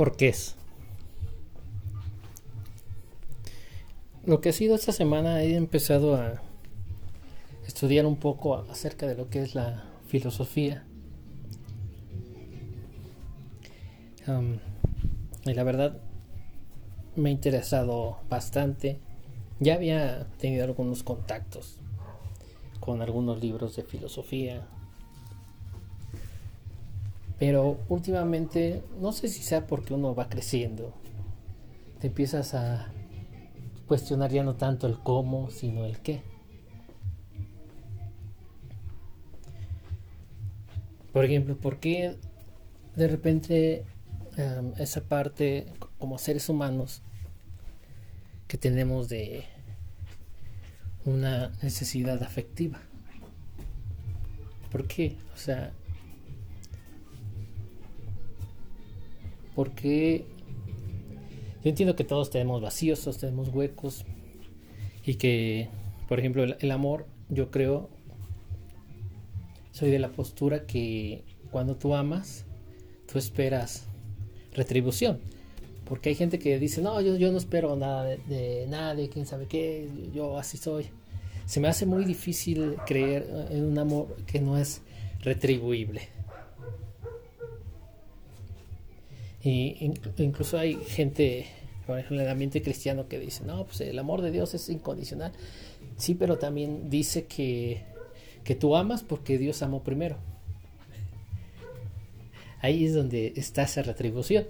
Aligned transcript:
porqués. 0.00 0.56
Lo 4.24 4.40
que 4.40 4.48
ha 4.48 4.52
sido 4.54 4.74
esta 4.74 4.92
semana 4.92 5.42
he 5.42 5.56
empezado 5.56 6.16
a 6.16 6.40
estudiar 7.66 8.06
un 8.06 8.16
poco 8.16 8.54
acerca 8.70 9.06
de 9.06 9.14
lo 9.14 9.28
que 9.28 9.42
es 9.42 9.54
la 9.54 9.84
filosofía. 10.06 10.86
y 15.44 15.52
la 15.52 15.64
verdad 15.64 16.00
me 17.14 17.28
ha 17.28 17.32
interesado 17.32 18.20
bastante. 18.30 19.00
Ya 19.58 19.74
había 19.74 20.28
tenido 20.38 20.64
algunos 20.64 21.02
contactos 21.02 21.76
con 22.80 23.02
algunos 23.02 23.42
libros 23.42 23.76
de 23.76 23.82
filosofía. 23.82 24.66
Pero 27.40 27.80
últimamente, 27.88 28.84
no 29.00 29.10
sé 29.10 29.26
si 29.26 29.42
sea 29.42 29.66
porque 29.66 29.94
uno 29.94 30.14
va 30.14 30.28
creciendo, 30.28 30.94
te 31.98 32.06
empiezas 32.06 32.54
a 32.54 32.92
cuestionar 33.88 34.30
ya 34.30 34.44
no 34.44 34.54
tanto 34.54 34.86
el 34.86 34.98
cómo, 35.00 35.50
sino 35.50 35.84
el 35.84 35.98
qué. 35.98 36.22
Por 41.12 41.24
ejemplo, 41.24 41.56
¿por 41.56 41.80
qué 41.80 42.16
de 42.94 43.08
repente 43.08 43.84
em, 44.36 44.72
esa 44.78 45.00
parte 45.00 45.66
como 45.98 46.18
seres 46.18 46.48
humanos 46.48 47.02
que 48.46 48.58
tenemos 48.58 49.08
de 49.08 49.44
una 51.04 51.52
necesidad 51.62 52.22
afectiva. 52.22 52.80
¿Por 54.70 54.86
qué? 54.86 55.16
O 55.34 55.38
sea, 55.38 55.72
porque 59.60 60.24
yo 61.62 61.68
entiendo 61.68 61.94
que 61.94 62.02
todos 62.02 62.30
tenemos 62.30 62.62
vacíos, 62.62 63.02
todos 63.02 63.18
tenemos 63.18 63.50
huecos 63.50 64.06
y 65.04 65.16
que, 65.16 65.68
por 66.08 66.18
ejemplo, 66.18 66.44
el, 66.44 66.70
amor, 66.70 67.04
yo 67.28 67.50
creo, 67.50 67.90
soy 69.72 69.90
de 69.90 69.98
la 69.98 70.12
postura 70.12 70.66
que 70.66 71.24
cuando 71.50 71.76
tú 71.76 71.94
amas, 71.94 72.46
tú 73.06 73.18
esperas 73.18 73.84
retribución. 74.54 75.20
Porque 75.84 76.08
hay 76.08 76.14
gente 76.14 76.38
que 76.38 76.58
dice, 76.58 76.80
no, 76.80 76.98
yo, 77.02 77.16
yo 77.16 77.30
no 77.30 77.36
espero 77.36 77.76
nada 77.76 78.04
de, 78.04 78.64
nadie, 78.66 79.10
quién 79.10 79.26
sabe 79.26 79.44
qué, 79.44 79.90
yo 80.14 80.38
así 80.38 80.56
soy. 80.56 80.86
Se 81.44 81.60
me 81.60 81.68
hace 81.68 81.84
muy 81.84 82.06
difícil 82.06 82.76
creer 82.86 83.28
en 83.50 83.66
un 83.66 83.78
amor 83.78 84.16
que 84.24 84.40
no 84.40 84.56
es 84.56 84.80
retribuible. 85.20 86.08
Y 89.42 89.92
incluso 90.18 90.58
hay 90.58 90.74
gente, 90.74 91.46
por 91.86 91.98
ejemplo, 91.98 92.18
en 92.18 92.26
el 92.26 92.30
ambiente 92.30 92.62
cristiano 92.62 93.08
que 93.08 93.18
dice, 93.18 93.44
no, 93.44 93.64
pues 93.64 93.80
el 93.80 93.98
amor 93.98 94.22
de 94.22 94.30
Dios 94.30 94.54
es 94.54 94.68
incondicional. 94.68 95.32
Sí, 95.96 96.14
pero 96.14 96.38
también 96.38 96.90
dice 96.90 97.26
que, 97.26 97.84
que 98.44 98.54
tú 98.54 98.76
amas 98.76 99.02
porque 99.02 99.38
Dios 99.38 99.62
amó 99.62 99.82
primero. 99.82 100.16
Ahí 102.62 102.84
es 102.84 102.94
donde 102.94 103.32
está 103.36 103.62
esa 103.62 103.82
retribución. 103.82 104.44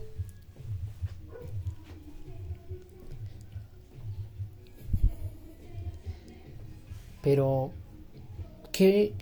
Pero, 7.23 7.73
¿qué, 8.73 9.15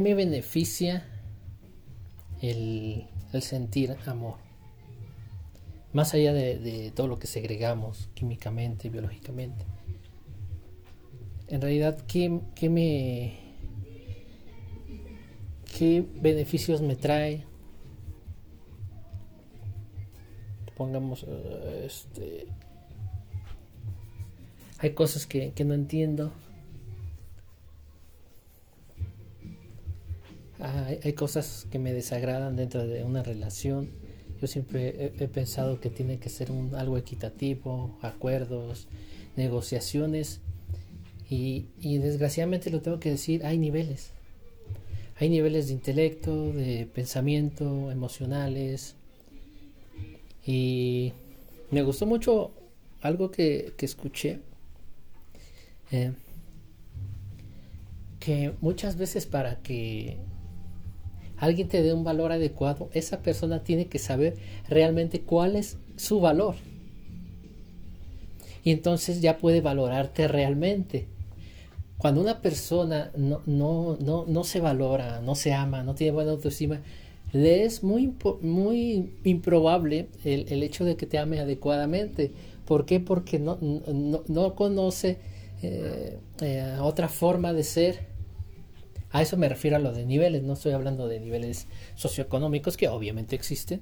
me 0.00 0.14
beneficia 0.14 1.06
el, 2.42 3.06
sentir 3.40 3.96
amor? 4.06 4.43
Más 5.94 6.12
allá 6.12 6.34
de, 6.34 6.92
todo 6.94 7.06
lo 7.06 7.18
que 7.18 7.26
segregamos 7.26 8.10
químicamente, 8.12 8.90
biológicamente. 8.90 9.64
En 11.48 11.62
realidad, 11.62 11.98
¿qué, 12.06 12.28
me... 12.68 13.38
¿Qué 15.78 16.04
beneficios 16.20 16.82
me 16.82 16.96
trae? 16.96 17.44
Pongamos, 20.76 21.24
eh, 21.26 21.84
este, 21.86 22.48
hay 24.78 24.90
cosas 24.90 25.26
que, 25.26 25.52
que 25.52 25.64
no 25.64 25.72
entiendo 25.72 26.32
hay, 30.64 31.12
cosas 31.12 31.66
que 31.70 31.78
me 31.78 31.92
desagradan 31.92 32.56
dentro 32.56 32.86
de 32.86 33.04
una 33.04 33.22
relación. 33.22 33.90
Yo 34.40 34.46
siempre 34.46 35.12
he, 35.18 35.28
pensado 35.28 35.80
que 35.80 35.90
tiene 35.90 36.18
que 36.18 36.28
ser 36.28 36.50
algo 36.76 36.98
equitativo, 36.98 37.96
acuerdos, 38.02 38.88
negociaciones. 39.36 40.40
Y, 41.30 41.66
desgraciadamente 41.80 42.70
lo 42.70 42.80
tengo 42.80 43.00
que 43.00 43.10
decir, 43.10 43.44
hay 43.44 43.58
niveles. 43.58 44.10
Hay 45.18 45.28
niveles 45.28 45.68
de 45.68 45.74
intelecto, 45.74 46.52
de 46.52 46.86
pensamiento, 46.92 47.90
emocionales. 47.90 48.96
Y 50.44 51.12
me 51.70 51.82
gustó 51.82 52.06
mucho 52.06 52.52
algo 53.00 53.30
que, 53.30 53.72
escuché. 53.78 54.40
Eh, 55.92 56.12
que 58.18 58.52
muchas 58.60 58.96
veces 58.96 59.26
para 59.26 59.56
que 59.56 60.16
alguien 61.44 61.68
te 61.68 61.82
dé 61.82 61.92
un 61.92 62.04
valor 62.04 62.32
adecuado, 62.32 62.88
esa 62.92 63.20
persona 63.20 63.62
tiene 63.62 63.86
que 63.86 63.98
saber 63.98 64.36
realmente 64.68 65.20
cuál 65.20 65.56
es 65.56 65.78
su 65.96 66.20
valor. 66.20 66.56
Y 68.64 68.70
entonces 68.70 69.20
ya 69.20 69.38
puede 69.38 69.60
valorarte 69.60 70.26
realmente. 70.26 71.06
Cuando 71.98 72.20
una 72.20 72.40
persona 72.40 73.10
no, 73.16 73.42
no, 73.46 73.96
no, 74.00 74.24
no 74.26 74.44
se 74.44 74.60
valora, 74.60 75.20
no 75.20 75.34
se 75.34 75.52
ama, 75.52 75.82
no 75.82 75.94
tiene 75.94 76.12
buena 76.12 76.32
autoestima, 76.32 76.80
le 77.32 77.64
es 77.64 77.82
muy, 77.82 78.14
muy 78.42 79.12
improbable 79.24 80.08
el, 80.24 80.62
hecho 80.62 80.84
de 80.84 80.96
que 80.96 81.06
te 81.06 81.18
ame 81.18 81.40
adecuadamente. 81.40 82.32
¿Por 82.64 82.86
qué? 82.86 83.00
Porque 83.00 83.38
no, 83.38 83.58
no, 83.60 84.54
conoce 84.54 85.18
eh, 85.62 86.18
eh, 86.40 86.76
otra 86.80 87.08
forma 87.08 87.52
de 87.52 87.64
ser 87.64 88.13
a 89.14 89.22
eso 89.22 89.36
me 89.36 89.48
refiero 89.48 89.76
a 89.76 89.78
lo 89.78 89.92
de 89.92 90.04
niveles, 90.04 90.42
no 90.42 90.54
estoy 90.54 90.72
hablando 90.72 91.06
de 91.06 91.20
niveles 91.20 91.68
socioeconómicos 91.94 92.76
que 92.76 92.88
obviamente 92.88 93.36
existen 93.36 93.80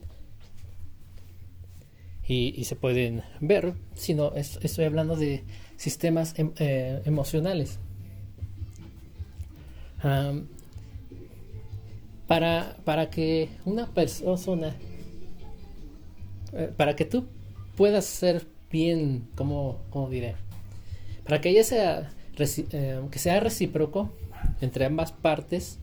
y, 2.29 2.65
se 2.65 2.77
pueden 2.77 3.23
ver, 3.41 3.73
sino 3.95 4.35
estoy 4.35 4.85
hablando 4.85 5.17
de 5.17 5.43
sistemas 5.79 6.39
em, 6.39 6.53
eh, 6.59 7.01
emocionales. 7.07 7.79
para, 12.27 12.77
para 12.85 13.09
que 13.09 13.49
una 13.65 13.87
persona, 13.87 14.77
eh, 16.53 16.71
para 16.77 16.95
que 16.95 17.07
tú 17.07 17.27
puedas 17.77 18.05
ser 18.05 18.47
bien, 18.71 19.29
como, 19.35 19.79
como 19.89 20.11
diré, 20.11 20.35
para 21.25 21.41
que 21.41 21.49
ella 21.49 21.65
sea, 21.65 22.13
eh, 22.39 23.01
que 23.11 23.19
sea 23.19 23.41
recíproco, 23.41 24.13
entre 24.63 24.87
ambas 24.87 25.13
partes 25.13 25.79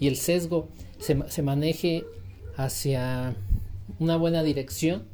y 0.00 0.08
el 0.08 0.16
sesgo 0.16 0.68
se, 0.98 1.42
maneje 1.42 2.04
hacia 2.56 3.36
una 4.00 4.16
buena 4.16 4.42
dirección, 4.42 5.04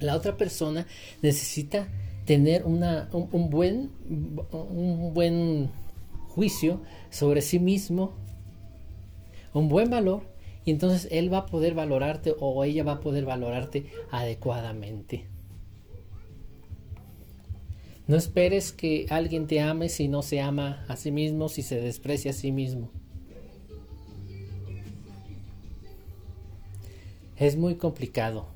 la 0.00 0.16
otra 0.16 0.36
persona 0.36 0.86
necesita 1.22 1.88
tener 2.26 2.64
una, 2.64 3.08
un, 3.12 3.48
buen, 3.50 3.90
un 4.50 5.12
buen 5.14 5.70
juicio 6.28 6.82
sobre 7.10 7.40
sí 7.40 7.58
mismo, 7.58 8.12
un 9.52 9.68
buen 9.68 9.88
valor, 9.88 10.22
y 10.64 10.70
entonces 10.70 11.08
él 11.10 11.32
va 11.32 11.38
a 11.38 11.46
poder 11.46 11.74
valorarte 11.74 12.34
o 12.38 12.64
ella 12.64 12.84
va 12.84 12.92
a 12.92 13.00
poder 13.00 13.24
valorarte 13.24 13.86
adecuadamente. 14.10 15.33
No 18.06 18.16
esperes 18.16 18.72
que 18.72 19.06
alguien 19.08 19.46
te 19.46 19.60
ame 19.60 19.88
si 19.88 20.08
no 20.08 20.20
se 20.20 20.40
ama 20.40 20.84
a 20.88 20.96
sí 20.96 21.10
mismo, 21.10 21.48
si 21.48 21.62
se 21.62 21.80
desprecia 21.80 22.32
a 22.32 22.34
sí 22.34 22.52
mismo. 22.52 22.90
Es 27.36 27.56
muy 27.56 27.76
complicado. 27.76 28.46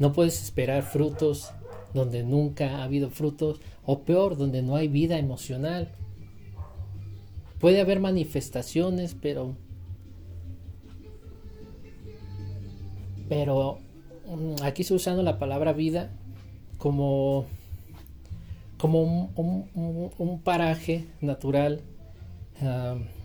No 0.00 0.12
puedes 0.12 0.42
esperar 0.42 0.82
frutos 0.82 1.52
donde 1.94 2.24
nunca 2.24 2.78
ha 2.78 2.84
habido 2.84 3.10
frutos 3.10 3.60
o 3.84 4.00
peor, 4.00 4.36
donde 4.36 4.62
no 4.62 4.74
hay 4.74 4.88
vida 4.88 5.18
emocional. 5.18 5.92
Puede 7.60 7.80
haber 7.80 8.00
manifestaciones, 8.00 9.14
pero 9.14 9.56
pero 13.28 13.78
mm, 14.26 14.62
aquí 14.62 14.82
estoy 14.82 14.96
usando 14.96 15.22
la 15.22 15.38
palabra 15.38 15.72
vida 15.72 16.10
como, 16.82 17.46
como 18.76 19.30
un, 19.36 20.40
paraje 20.42 21.04
natural 21.20 21.80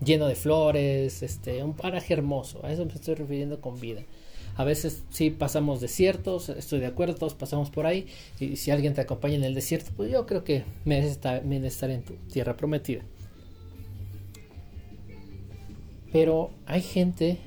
lleno 0.06 0.28
de 0.28 0.36
flores, 0.36 1.24
este, 1.24 1.64
un 1.64 1.74
paraje 1.74 2.14
hermoso. 2.14 2.64
A 2.64 2.72
eso 2.72 2.86
me 2.86 2.94
estoy 2.94 3.16
refiriendo 3.16 3.60
con 3.60 3.80
vida. 3.80 4.04
A 4.58 4.64
veces 4.64 5.06
sí 5.10 5.32
pasamos 5.32 5.82
desiertos, 5.82 6.50
estoy 6.50 6.82
de 6.82 6.86
acuerdo, 6.86 7.16
todos 7.16 7.34
pasamos 7.34 7.72
por 7.72 7.88
ahí. 7.88 8.06
Y 8.40 8.58
si 8.58 8.70
alguien 8.70 8.94
te 8.94 9.02
acompaña 9.02 9.38
en 9.38 9.44
el 9.44 9.56
desierto, 9.56 9.90
pues 9.98 10.12
yo 10.12 10.28
creo 10.28 10.44
que 10.44 10.64
mereces 10.86 11.18
estar 11.64 11.90
en 11.90 12.04
tu 12.04 12.14
tierra 12.32 12.56
prometida. 12.58 13.02
Pero 16.12 16.52
hay 16.68 16.84
gente 16.84 17.40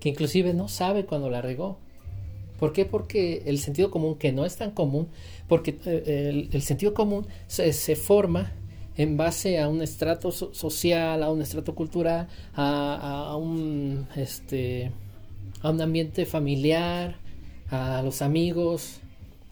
que 0.00 0.08
inclusive 0.08 0.54
no 0.54 0.68
sabe 0.68 1.04
cuando 1.04 1.28
la 1.28 1.42
regó. 1.42 1.76
¿Por 2.60 2.74
qué? 2.74 2.84
Porque 2.84 3.42
el 3.46 3.58
sentido 3.58 3.90
común, 3.90 4.16
que 4.16 4.32
no 4.32 4.44
es 4.44 4.56
tan 4.56 4.72
común, 4.72 5.08
porque 5.48 5.78
eh, 5.86 6.46
el, 6.52 6.62
sentido 6.62 6.92
común 6.92 7.26
se, 7.46 7.96
forma 7.96 8.52
en 8.98 9.16
base 9.16 9.58
a 9.58 9.66
un 9.70 9.80
estrato 9.80 10.30
social, 10.30 11.22
a 11.22 11.30
un 11.30 11.40
estrato 11.40 11.74
cultural, 11.74 12.28
a, 12.54 13.34
un 13.40 14.06
este 14.14 14.92
a 15.62 15.70
un 15.70 15.80
ambiente 15.80 16.26
familiar, 16.26 17.16
a 17.70 18.02
los 18.02 18.20
amigos, 18.20 19.00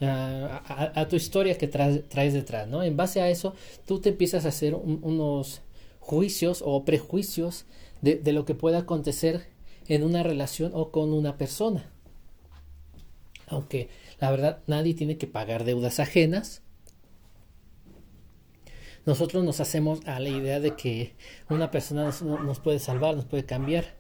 a, 0.03 1.07
tu 1.09 1.17
historia 1.17 1.57
que 1.57 1.67
traes, 1.67 2.35
detrás, 2.35 2.69
¿no? 2.69 2.83
En 2.83 2.95
base 2.95 3.23
a 3.23 3.31
eso, 3.31 3.55
tú 3.87 4.01
te 4.01 4.11
empiezas 4.11 4.45
a 4.45 4.49
hacer 4.49 4.75
unos 4.75 5.63
juicios 5.99 6.63
o 6.63 6.85
prejuicios 6.85 7.65
de, 8.03 8.17
de 8.17 8.33
lo 8.35 8.45
que 8.45 8.55
pueda 8.55 8.81
acontecer 8.81 9.47
en 9.87 10.05
una 10.05 10.23
relación 10.23 10.73
o 10.75 10.91
con 10.91 11.15
una 11.15 11.39
persona. 11.39 11.91
Aunque 13.49 13.89
la 14.21 14.31
verdad 14.31 14.63
nadie 14.67 14.95
tiene 14.95 15.19
que 15.19 15.27
pagar 15.27 15.65
deudas 15.65 16.01
ajenas. 16.01 16.63
Nosotros 19.07 19.43
nos 19.45 19.61
hacemos 19.61 20.01
a 20.07 20.21
la 20.21 20.29
idea 20.29 20.61
de 20.61 20.77
que 20.77 21.15
una 21.49 21.71
persona 21.71 22.05
nos, 22.05 22.61
puede 22.61 22.79
salvar, 22.79 23.17
nos 23.17 23.25
puede 23.25 23.45
cambiar 23.45 23.97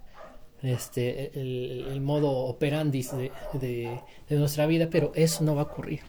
este, 0.62 1.38
el, 1.40 2.00
modo 2.02 2.30
operandi 2.30 3.06
de 3.54 4.02
nuestra 4.30 4.66
vida, 4.66 4.88
pero 4.90 5.12
eso 5.14 5.44
no 5.44 5.54
va 5.54 5.62
a 5.62 5.64
ocurrir. 5.64 6.00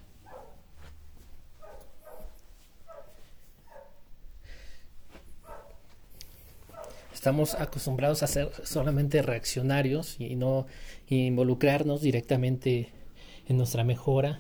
Estamos 7.19 7.53
acostumbrados 7.55 8.23
a 8.23 8.27
ser 8.27 8.49
solamente 8.63 9.21
reaccionarios 9.21 10.15
y 10.21 10.37
no 10.37 10.67
involucrarnos 11.09 11.99
directamente 11.99 12.93
en 13.49 13.57
nuestra 13.57 13.83
mejora. 13.83 14.39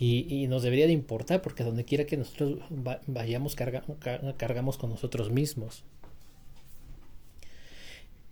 Y, 0.00 0.46
nos 0.48 0.62
debería 0.62 0.86
de 0.86 0.92
importar 0.92 1.42
porque 1.42 1.64
donde 1.64 1.84
quiera 1.84 2.04
que 2.04 2.16
nosotros 2.16 2.60
vayamos 3.08 3.56
cargamos 3.56 4.78
con 4.78 4.90
nosotros 4.90 5.30
mismos. 5.30 5.84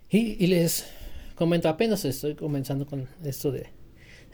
Y, 0.09 0.47
les 0.47 0.87
comento, 1.35 1.69
apenas 1.69 2.05
estoy 2.05 2.37
comenzando 2.37 2.87
con 2.87 3.09
esto 3.25 3.51
de, 3.51 3.69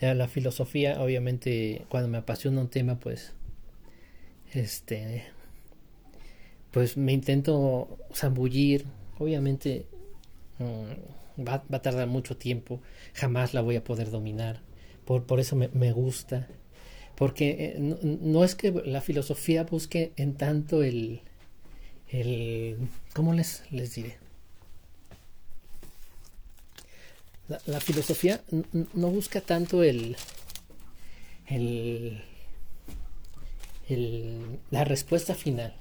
la 0.00 0.28
filosofía. 0.28 1.02
Obviamente, 1.02 1.86
cuando 1.88 2.08
me 2.08 2.18
apasiona 2.18 2.60
un 2.60 2.68
tema, 2.68 2.98
pues, 2.98 3.32
este, 4.52 5.24
pues 6.70 6.96
me 6.96 7.12
intento 7.12 7.98
zambullir, 8.14 8.84
obviamente 9.18 9.86
mm, 10.58 11.46
va, 11.46 11.64
a 11.70 11.82
tardar 11.82 12.08
mucho 12.08 12.36
tiempo, 12.36 12.80
jamás 13.14 13.54
la 13.54 13.60
voy 13.60 13.76
a 13.76 13.84
poder 13.84 14.10
dominar, 14.10 14.60
por, 15.04 15.24
por 15.24 15.40
eso 15.40 15.56
me, 15.56 15.92
gusta, 15.92 16.48
porque 17.16 17.74
eh, 17.76 17.96
no, 18.02 18.44
es 18.44 18.54
que 18.54 18.70
la 18.84 19.00
filosofía 19.00 19.64
busque 19.64 20.12
en 20.16 20.34
tanto 20.34 20.82
el, 20.82 21.20
el 22.08 22.78
¿cómo 23.14 23.34
les, 23.34 23.62
les 23.70 23.94
diré? 23.94 24.18
La, 27.66 27.80
filosofía 27.80 28.40
no 28.94 29.10
busca 29.10 29.40
tanto 29.42 29.82
el, 29.82 30.16
el, 31.46 32.22
el, 33.88 34.58
la 34.70 34.84
respuesta 34.84 35.34
final. 35.34 35.74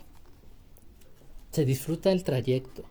Se 1.52 1.64
disfruta 1.64 2.12
el 2.12 2.24
trayecto. 2.24 2.84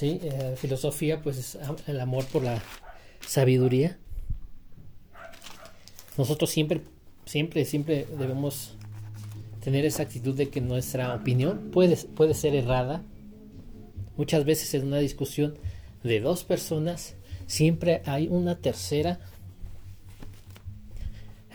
Sí, 0.00 0.18
eh, 0.22 0.54
filosofía 0.56 1.20
pues 1.20 1.36
es 1.36 1.58
el 1.86 2.00
amor 2.00 2.24
por 2.24 2.42
la 2.42 2.62
sabiduría. 3.20 3.98
Nosotros 6.16 6.48
siempre, 6.48 6.80
siempre, 7.26 7.66
siempre 7.66 8.06
debemos 8.18 8.76
tener 9.62 9.84
esa 9.84 10.04
actitud 10.04 10.34
de 10.34 10.48
que 10.48 10.62
nuestra 10.62 11.14
opinión 11.14 11.68
puede, 11.70 11.98
puede 11.98 12.32
ser 12.32 12.54
errada. 12.54 13.02
Muchas 14.16 14.46
veces 14.46 14.72
en 14.72 14.86
una 14.86 15.00
discusión 15.00 15.58
de 16.02 16.20
dos 16.20 16.44
personas 16.44 17.14
siempre 17.46 18.00
hay 18.06 18.26
una 18.28 18.56
tercera 18.56 19.20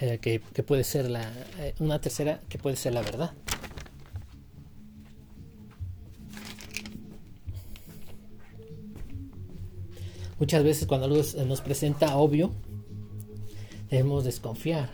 eh, 0.01 0.19
que, 0.21 0.39
puede 0.62 0.83
ser 0.83 1.09
la 1.09 1.24
eh, 1.57 1.74
una 1.80 2.00
tercera 2.00 2.41
que 2.48 2.59
puede 2.59 2.75
ser 2.75 2.94
la 2.94 3.01
verdad. 3.01 3.31
Muchas 10.39 10.63
veces 10.63 10.87
cuando 10.87 11.05
algo 11.05 11.21
nos 11.45 11.61
presenta 11.61 12.17
obvio, 12.17 12.51
debemos 13.89 14.25
desconfiar. 14.25 14.89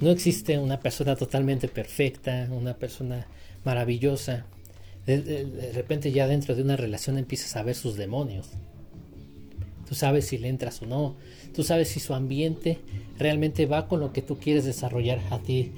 No 0.00 0.10
existe 0.10 0.58
una 0.58 0.80
persona 0.80 1.16
totalmente 1.16 1.68
perfecta, 1.68 2.48
una 2.50 2.74
persona 2.74 3.26
maravillosa. 3.64 4.46
De, 5.06 5.72
repente 5.74 6.12
ya 6.12 6.28
dentro 6.28 6.54
de 6.54 6.62
una 6.62 6.76
relación 6.76 7.18
empiezas 7.18 7.56
a 7.56 7.62
ver 7.62 7.74
sus 7.74 7.96
demonios. 7.96 8.48
Tú 9.88 9.96
sabes 9.96 10.26
si 10.26 10.38
le 10.38 10.48
entras 10.48 10.80
o 10.82 10.86
no. 10.86 11.16
Tú 11.52 11.64
sabes 11.64 11.88
si 11.88 11.98
su 11.98 12.14
ambiente 12.14 12.78
realmente 13.18 13.66
va 13.66 13.88
con 13.88 13.98
lo 13.98 14.12
que 14.12 14.22
tú 14.22 14.38
quieres 14.38 14.64
desarrollar 14.64 15.20
a 15.30 15.40
ti, 15.40 15.72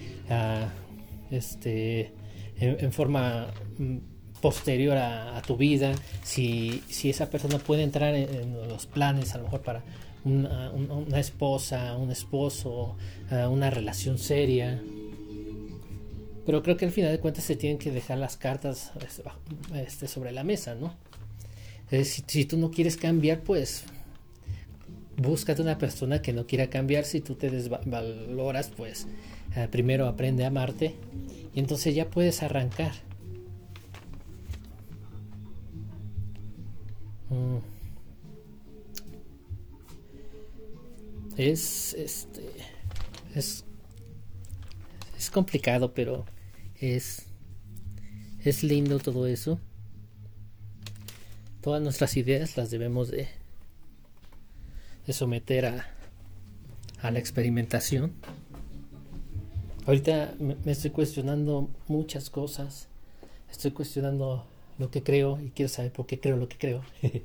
este, 1.30 2.12
en 2.58 2.92
forma 2.92 3.54
mm, 3.78 3.96
posterior 4.42 4.98
a, 4.98 5.40
tu 5.46 5.56
vida, 5.56 5.92
si, 6.22 6.82
si, 6.88 7.08
esa 7.08 7.30
persona 7.30 7.58
puede 7.58 7.82
entrar 7.82 8.14
en, 8.14 8.68
los 8.68 8.84
planes 8.84 9.34
a 9.34 9.38
lo 9.38 9.44
mejor 9.44 9.62
para 9.62 9.82
una, 10.24 11.18
esposa, 11.18 11.96
un 11.96 12.10
esposo, 12.10 12.96
una 13.30 13.70
relación 13.70 14.18
seria. 14.18 14.82
Pero 16.44 16.62
creo 16.62 16.76
que 16.76 16.84
al 16.84 16.90
final 16.90 17.10
de 17.12 17.20
cuentas 17.20 17.44
se 17.44 17.56
tienen 17.56 17.78
que 17.78 17.90
dejar 17.90 18.18
las 18.18 18.36
cartas 18.36 18.92
este, 19.74 20.06
sobre 20.06 20.32
la 20.32 20.44
mesa, 20.44 20.74
¿no? 20.74 20.94
Si, 21.90 22.22
si, 22.26 22.44
tú 22.44 22.58
no 22.58 22.70
quieres 22.70 22.96
cambiar, 22.96 23.40
pues 23.40 23.84
búscate 25.16 25.62
una 25.62 25.78
persona 25.78 26.22
que 26.22 26.32
no 26.32 26.46
quiera 26.46 26.68
cambiar. 26.68 27.04
Si 27.04 27.20
tú 27.20 27.34
te 27.34 27.50
desvaloras, 27.50 28.70
pues 28.76 29.06
eh, 29.56 29.68
primero 29.70 30.06
aprende 30.06 30.44
a 30.44 30.48
amarte 30.48 30.94
y 31.54 31.60
entonces 31.60 31.94
ya 31.94 32.08
puedes 32.08 32.42
arrancar. 32.42 32.92
Es 41.36 41.94
este 41.94 42.42
es 43.34 43.64
es 45.16 45.30
complicado, 45.30 45.94
pero 45.94 46.24
es 46.76 47.26
es 48.44 48.62
lindo 48.62 48.98
todo 48.98 49.26
eso. 49.26 49.58
Todas 51.60 51.80
nuestras 51.80 52.16
ideas 52.16 52.56
las 52.56 52.70
debemos 52.70 53.08
de, 53.10 53.28
de 55.06 55.12
someter 55.12 55.66
a, 55.66 55.86
a 57.00 57.10
la 57.12 57.18
experimentación. 57.20 58.12
Ahorita 59.86 60.34
me 60.38 60.72
estoy 60.72 60.90
cuestionando 60.90 61.70
muchas 61.86 62.30
cosas. 62.30 62.88
Estoy 63.50 63.70
cuestionando 63.70 64.44
lo 64.78 64.90
que 64.90 65.02
creo 65.02 65.40
y 65.40 65.50
quiero 65.50 65.68
saber 65.68 65.92
por 65.92 66.06
qué 66.06 66.20
creo 66.20 66.36
lo 66.36 66.48
que 66.48 66.58
creo. 66.58 66.82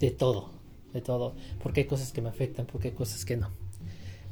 de 0.00 0.10
todo, 0.10 0.50
de 0.92 1.00
todo. 1.00 1.34
Porque 1.62 1.80
hay 1.80 1.86
cosas 1.86 2.12
que 2.12 2.22
me 2.22 2.28
afectan, 2.28 2.66
porque 2.66 2.88
hay 2.88 2.94
cosas 2.94 3.24
que 3.24 3.36
no. 3.36 3.50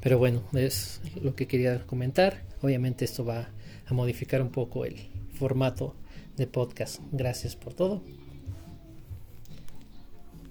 Pero 0.00 0.18
bueno, 0.18 0.42
es 0.54 1.00
lo 1.20 1.34
que 1.34 1.46
quería 1.46 1.86
comentar. 1.86 2.42
Obviamente 2.62 3.04
esto 3.04 3.24
va 3.24 3.50
a 3.86 3.94
modificar 3.94 4.40
un 4.42 4.50
poco 4.50 4.84
el 4.84 4.96
formato 5.34 5.94
de 6.36 6.46
podcast. 6.46 7.00
Gracias 7.12 7.56
por 7.56 7.74
todo. 7.74 8.02